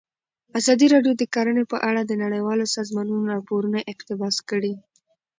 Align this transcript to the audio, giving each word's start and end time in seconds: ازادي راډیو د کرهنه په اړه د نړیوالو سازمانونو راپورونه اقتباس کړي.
ازادي 0.59 0.87
راډیو 0.95 1.13
د 1.17 1.23
کرهنه 1.33 1.63
په 1.71 1.77
اړه 1.89 2.01
د 2.05 2.11
نړیوالو 2.23 2.65
سازمانونو 2.75 3.29
راپورونه 3.33 3.79
اقتباس 3.93 4.35
کړي. 4.49 4.73